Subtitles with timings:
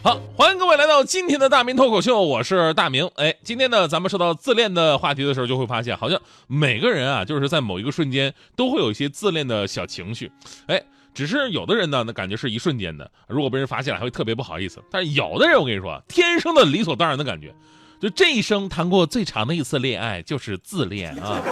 [0.00, 3.10] 好，欢迎各位来到今天的大明脱口秀，我是大明。
[3.16, 10.30] 哎，今天呢，咱们说到自恋的话题的时候，就会发现，好像每个人啊，就是在某一个瞬间都会有一些自恋的小情绪。
[10.68, 10.80] 哎，
[11.12, 14.80] 只是有的人呢，那感觉是一瞬间的，如果被人发现了，还会特别不好意思。
[14.88, 17.52] 但是有的人，我跟你说，天生的理所当然的感觉，
[18.00, 21.42] 就这一生谈过最长的一次恋爱就是自恋啊。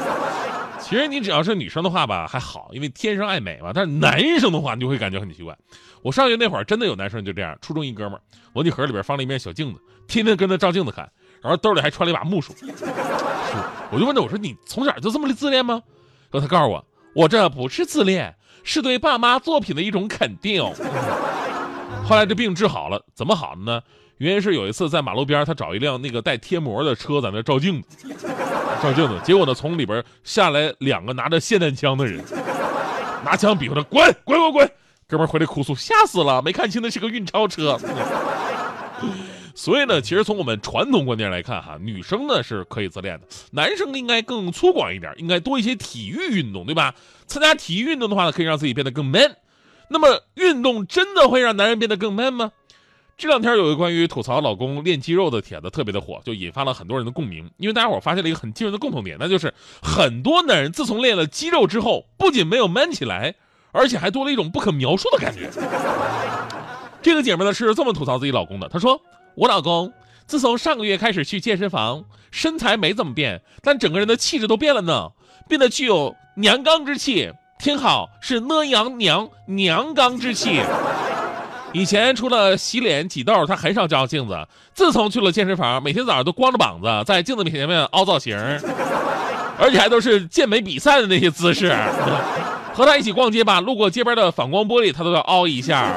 [0.88, 3.72] 其实你只要是女生的话吧，还好，因为天生爱美嘛。
[3.74, 5.56] 但是男生的话，你就会感觉很奇怪。
[6.00, 7.58] 我上学那会儿，真的有男生就这样。
[7.60, 8.20] 初中一哥们儿，
[8.52, 11.10] 文具盒里边放了一面小镜子，天天跟他照镜子看，
[11.42, 12.54] 然后兜里还揣了一把木梳。
[13.90, 15.82] 我就问他，我说你从小就这么的自恋吗？
[16.30, 16.84] 然后他告诉我，
[17.16, 20.62] 我这不是自恋，是对爸妈作品的一种肯定。
[22.04, 23.82] 后来这病治好了，怎么好的呢？
[24.18, 28.08] 原因是有一次在马路边，他找一辆那个带贴膜的车在那照镜子，
[28.82, 29.20] 照镜子。
[29.22, 32.24] 结果呢，从里边下来两个拿着霰弹枪的人，
[33.24, 34.70] 拿枪比划着滚滚滚滚。
[35.06, 37.78] 哥们回来哭诉，吓死了，没看清那是个运钞车。
[39.54, 46.94] 所以呢，其实从我们传统观念来看，哈，女生呢是可以自恋的，男生应该更粗犷一点，应该多一些体育运动，对吧？
[47.26, 49.36] 参加体育运动的话呢，可以让自己变得更 man。
[49.88, 52.50] 那么，运动真的会让男人变得更 man 吗？
[53.16, 57.50] 这两天有一个关于吐槽老公练肌肉的帖子特别的火，就引发了很多人的共鸣。
[57.56, 63.34] 因为大家伙发现了一个很惊人的共同点，那就是很多男人自从练了肌肉之后，不仅没有 man 起来。
[63.72, 65.50] 而且还多了一种不可描述的感觉。
[67.02, 69.02] 这个姐妹呢是这么吐槽自己老公的：“她说，
[69.34, 69.92] 我老公
[70.26, 75.10] 自从上个月开始去健身房，身材没怎么变，但整个人的气质都变了呢，
[75.46, 77.30] 变得具有娘刚之气。
[77.58, 80.62] 听好，是呢阳娘娘刚之气。
[81.72, 84.46] 以前除了洗脸挤痘，他很少照镜子。
[84.72, 88.36] 自从去了健身房，每天早上都光着膀子在镜子面前凹造型，
[89.58, 91.74] 而且还都是健美比赛的那些姿势。”
[92.76, 95.94] 和他一起逛街吧，路过街边的反光玻璃，他都要凹一下，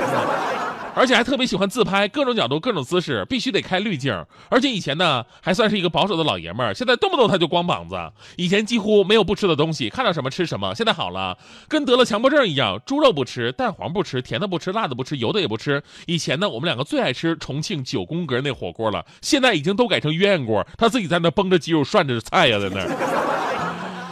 [0.95, 4.25] 而且还特别喜欢自拍，各种角度、各种姿势，必须得开滤镜。
[4.49, 7.95] 而且以前呢，还算是一个保守的老爷们儿，现在动不动他就光膀子。
[8.35, 10.75] 以前几乎没有不吃的东西，看到什么吃什么。
[10.75, 15.81] 现在好了，跟得了强迫症一样，猪肉不吃，蛋黄不吃，甜的不吃，辣的不吃，油的也不吃。
[16.05, 23.38] 以前呢，我们两个最爱吃重庆九宫格那火锅了，现在已经都改成鸳鸯锅，他自己在那绷着肌肉涮着菜呀，在那儿。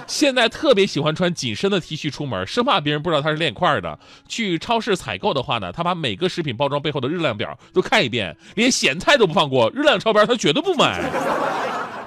[0.07, 3.99] 现在特别喜欢穿紧身的 T 恤出门，生怕别人不知道他是练块的。
[4.27, 11.11] 去超市采购的话呢，他把每个食品包装背后的热量表都看一遍，连咸菜都不放过，热量超标他绝对不买。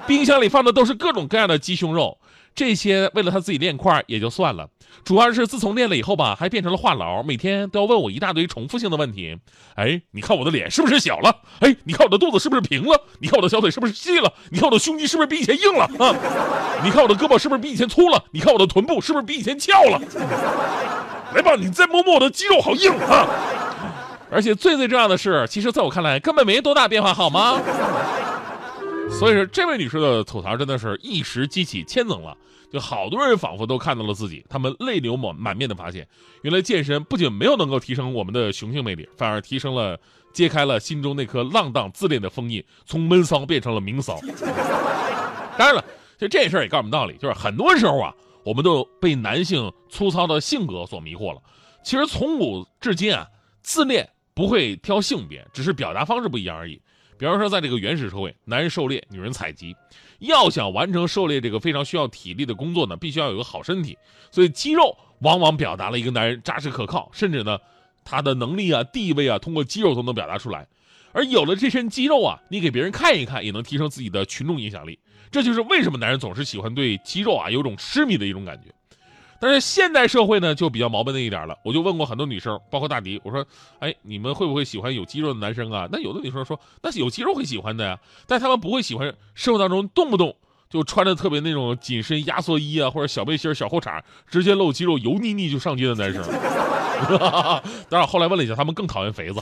[0.07, 2.17] 冰箱里放的都是各种各样的鸡胸肉。
[2.53, 4.67] 这些为了他自己练块也就算了，
[5.03, 9.37] 主要是自从练了以后吧，还变成了话痨，每天都要问我一大堆重复性的问题。
[9.75, 11.33] 哎，你看我的脸是不是小了？
[11.61, 13.01] 哎，你看我的肚子是不是平了？
[13.19, 14.31] 你看我的小腿是不是细了？
[14.49, 16.15] 你看我的胸肌是不是比以前硬了啊？
[16.83, 18.23] 你看我的胳膊是不是比以前粗了？
[18.31, 20.01] 你看我的臀部是不是比以前翘了？
[21.33, 23.25] 来吧，你再摸摸我的肌肉，好硬啊！
[24.29, 27.59] 而且最最重要的是，其实在我看来根本没多大变化，好吗？
[29.19, 32.35] 所以说，这位女士的吐槽真的是一时激起千层浪，
[32.71, 36.07] 就好多人仿佛都看到了自己，他们泪流满满面的发现，
[36.41, 39.99] 原来健身不仅没有能够提升我们的雄性魅力，反而提升了、
[40.33, 44.19] 揭开了心中那颗浪荡自恋的封印，从闷骚变成了明骚。
[45.55, 45.85] 当然了，
[46.17, 48.11] 就这事儿也告诉我们道理，就是很多时候啊，
[48.43, 51.39] 我们都被男性粗糙的性格所迷惑了。
[51.83, 53.27] 其实从古至今啊，
[53.61, 56.81] 自恋不会挑性别，只是表达方式不一样而已。
[57.21, 59.75] 比方说，在这个原始社会，男人狩猎，女人采集。
[60.17, 63.95] 要想完成狩猎这个非常需要体力的工作呢，必须要有个好身体。
[64.31, 67.59] 所以，肌肉往往表达了一个男人扎实可靠，甚至呢，
[68.03, 70.67] 他的能力啊、地位啊，通过肌肉都能表达出来。
[71.11, 74.97] 而有了这身肌肉啊，你给别人看一看，也能提升自己的群众影响力。
[75.29, 78.73] 这就是为什么男人总是喜欢对肌肉啊有种痴迷的一种感觉。
[79.41, 81.57] 但是现代社会呢，就比较矛盾的一点了。
[81.63, 83.43] 我就问过很多女生，包括大迪，我说
[83.81, 87.99] ：“哎，你们会不会喜欢有肌肉的男生啊？”那有的女生说：“那有肌肉会喜欢的呀。
[88.27, 90.35] ”但他们不会喜欢生活当中动不动
[90.69, 96.23] 就穿着特别那种紧身压缩衣啊，或者小背心、小裤衩，直接露肌肉、油腻腻就上街的男生。
[97.89, 99.41] 当然，后来问了一下，他们更讨厌肥子。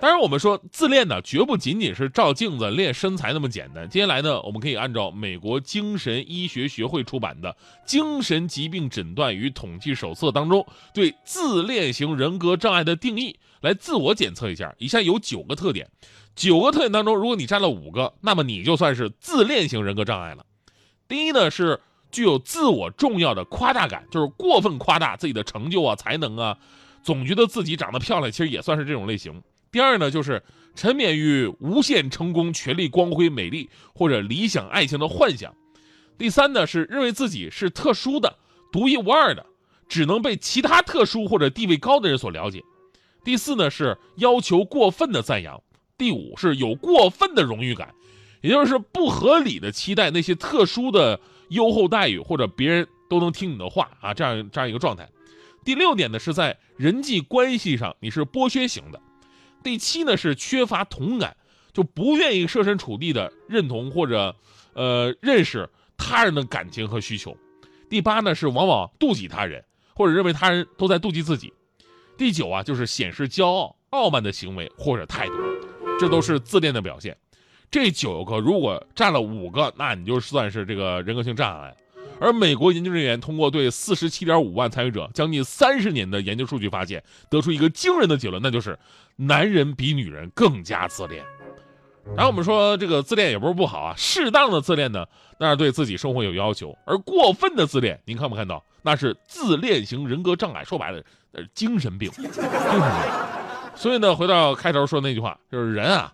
[0.00, 3.88] 当然，我们说自恋呢，绝不仅仅是照镜子练身材那么简单。
[3.88, 7.50] 接下来呢，我们可以按照美国精神医学学会出版的
[7.84, 10.64] 《精神疾病诊断与统计手册》当中
[10.94, 15.90] 对自恋型人格障碍的定义来自我检测一下，以下有九个特点，
[16.36, 20.46] 九个特点当中，如果你占了五个，那么你就算是自恋型人格障碍了。
[21.08, 21.80] 第一呢是
[22.12, 26.56] 具有自我重要的夸大感，就是过分夸大自己的成就啊、才能啊，
[27.02, 29.42] 总觉得自己长得漂亮，其实也算是这种类型。
[29.70, 30.42] 第二呢就是
[30.74, 35.54] 沉湎于无限成功、权力、光辉、美丽或者理想爱情的幻想。
[36.16, 38.36] 第三呢是认为自己是特殊的、
[38.72, 39.46] 独一无二的，
[39.88, 42.62] 只能被其他特殊或者地位高的人所了解。
[43.24, 45.62] 第四呢是要求过分的赞扬。
[45.96, 47.92] 第五是有过分的荣誉感，
[48.40, 55.08] 也就是不合理的期待那些特殊的优厚待遇或者别人都能听你的话啊，这样这样一个状态。
[55.64, 59.02] 第六点呢是在人际关系上你是剥削型的。
[59.62, 61.36] 第七呢是缺乏同感，
[61.72, 64.34] 就不愿意设身处地的认同或者
[64.72, 67.36] 呃认识他人的感情和需求。
[67.90, 69.64] 第八呢是往往妒忌他人，
[69.94, 71.52] 或者认为他人都在妒忌自己。
[72.16, 75.34] 第九啊就是显示骄傲、傲慢的行为或者态度。
[76.00, 77.16] 这都是自恋的表现，
[77.70, 81.76] 这九个如果占了五个，那你就算是这个人格性障碍。
[82.20, 88.78] 而美国研究人员通过对四十七点五万参与者将近三十年的研究数据发现，得出一个惊人的结论，那就是
[89.16, 91.24] 男人比女人更加自恋。
[92.16, 95.04] 然后我们说这个自恋也不是不好啊，适当的自恋呢，
[95.38, 102.52] 那是对自己生活有要求；而过分的自恋，您看没看到，那是自恋型人格障碍，说白了，那是精神病，精神病。
[103.74, 106.10] 所以呢，回到开头说那句话，就是人啊，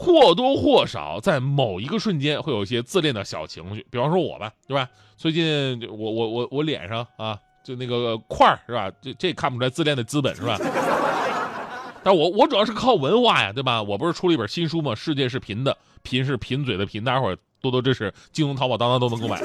[0.00, 3.86] 或多或少在某一个瞬间会有一些自恋的小情绪。
[3.90, 4.88] 比方说我吧，对吧？
[5.18, 8.90] 最近我我我我脸上啊，就那个块儿是吧？
[9.02, 10.58] 这这看不出来自恋的资本是吧？
[12.02, 13.82] 但我我主要是靠文化呀，对吧？
[13.82, 14.94] 我不是出了一本新书吗？
[14.94, 19.38] 世界是贫的，贫是贫嘴的贫，大家伙多多支持，京东、淘宝、当当都能购买。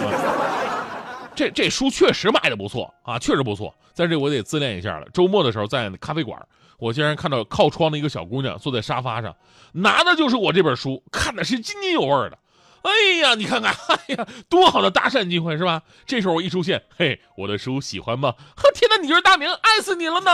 [1.35, 3.73] 这这书确实卖的不错啊，确实不错。
[3.93, 5.07] 在这我得自恋一下了。
[5.13, 6.39] 周末的时候在咖啡馆。
[6.77, 9.33] 我竟然看到靠窗的一个小姑娘坐在沙发上，
[9.71, 12.37] 拿的就是我这本书，看的是津津有味的。
[12.81, 12.91] 哎
[13.23, 15.81] 呀，你看看， 哎呀，多好的搭讪机会是吧？
[16.05, 18.33] 这时候我一出现，嘿，我的书喜欢吗？
[18.57, 20.31] 呵，天哪，你就是大明，爱死你了呢！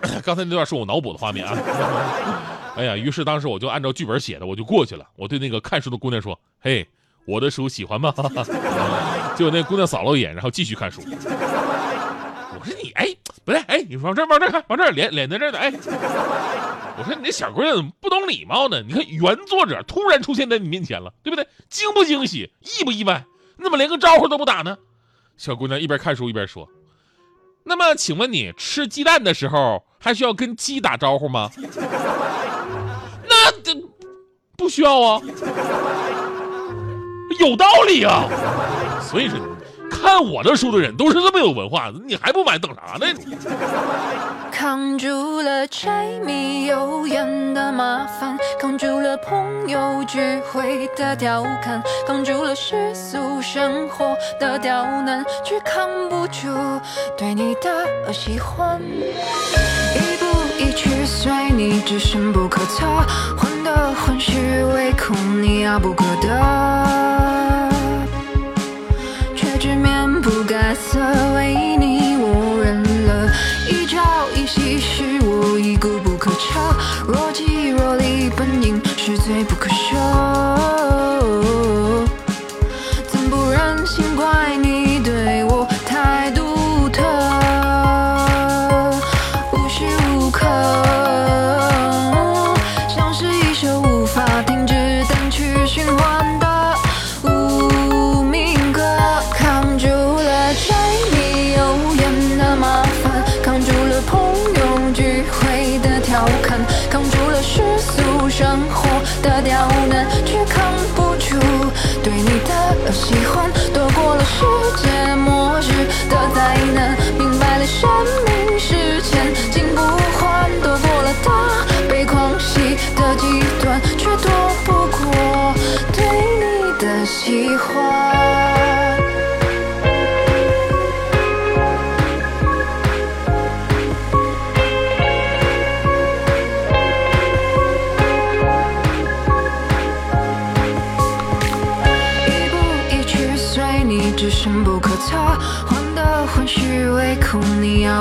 [0.24, 1.54] 刚才那段是我脑补的画面啊。
[2.80, 5.06] 哎呀，于是当时我就按照剧本写的，我就过去了。
[5.16, 6.88] 我对那个看书的姑娘说：“嘿，
[7.26, 8.10] 我的书喜欢吗？”
[9.36, 11.02] 结果那姑娘扫了一眼，然后继续看书。
[11.04, 15.70] 我说你哎，不对哎，你往这往这看，往这脸脸在这呢哎。
[15.70, 18.82] 我说你这小姑娘怎么不懂礼貌呢？
[18.82, 21.46] 你看原作者突然出现在你面前了，对不对？
[21.68, 23.22] 惊不惊喜，意不意外？
[23.58, 24.78] 你怎么连个招呼都不打呢？
[25.36, 26.66] 小姑娘一边看书一边说
[27.64, 31.50] ：“那么请问你吃鸡蛋的时候还需要跟鸡打招呼吗？”
[34.70, 35.20] 需要啊，
[37.40, 38.24] 有道理啊。
[39.02, 39.36] 所以说。
[39.92, 43.06] 看我的书的人都是这么有文化的，你还不买等啥呢？
[44.52, 56.48] 扛住了柴米油盐的麻烦，扛住了朋友聚会的调侃，扛住了世俗生活的刁难，却扛不住
[57.18, 58.80] 对你的喜欢。
[58.80, 60.16] 一
[60.80, 62.86] 去随你，只深不可测，
[63.36, 66.99] 患得患失，唯恐你遥不可得。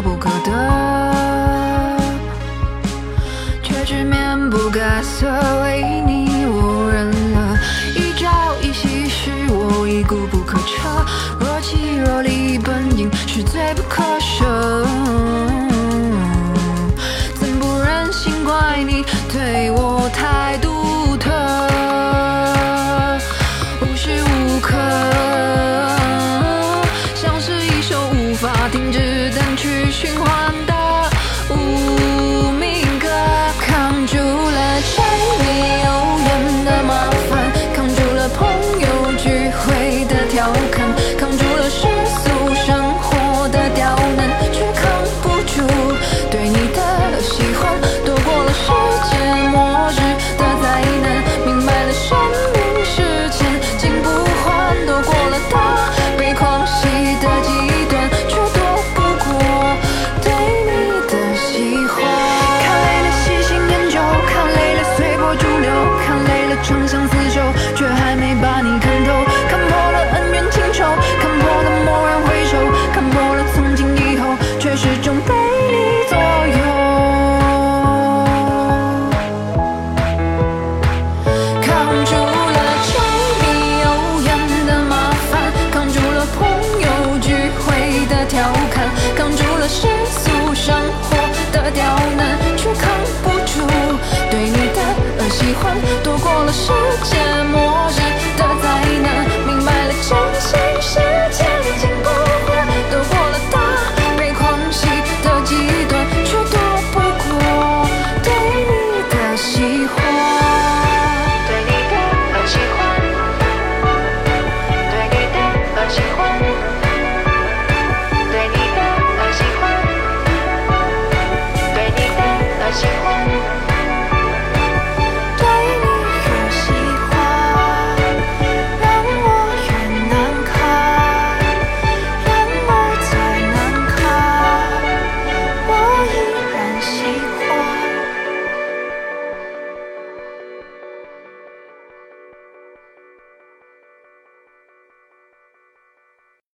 [0.02, 0.52] 不可得。
[3.62, 5.28] 却只面不改色，
[5.64, 7.58] 为你我忍了。
[7.96, 11.06] 一朝一夕是我已固不可彻，
[11.40, 15.49] 若即若离，本应是罪不可赦。